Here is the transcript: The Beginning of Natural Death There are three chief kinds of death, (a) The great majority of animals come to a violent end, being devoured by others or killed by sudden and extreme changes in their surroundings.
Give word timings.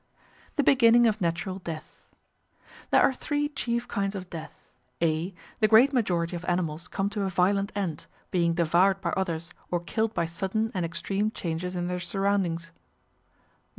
The 0.55 0.63
Beginning 0.63 1.05
of 1.05 1.21
Natural 1.21 1.59
Death 1.59 2.07
There 2.89 3.03
are 3.03 3.13
three 3.13 3.47
chief 3.49 3.87
kinds 3.87 4.15
of 4.15 4.31
death, 4.31 4.67
(a) 4.99 5.31
The 5.59 5.67
great 5.67 5.93
majority 5.93 6.35
of 6.35 6.43
animals 6.45 6.87
come 6.87 7.07
to 7.11 7.21
a 7.21 7.29
violent 7.29 7.71
end, 7.75 8.07
being 8.31 8.55
devoured 8.55 8.99
by 8.99 9.11
others 9.11 9.53
or 9.69 9.79
killed 9.79 10.15
by 10.15 10.25
sudden 10.25 10.71
and 10.73 10.83
extreme 10.83 11.29
changes 11.29 11.75
in 11.75 11.85
their 11.85 11.99
surroundings. 11.99 12.71